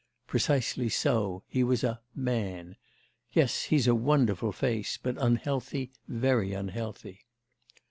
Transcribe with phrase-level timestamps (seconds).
[0.25, 2.75] 'Precisely so: he was a "man."
[3.33, 7.27] Yes he's a wonderful face, but unhealthy, very unhealthy.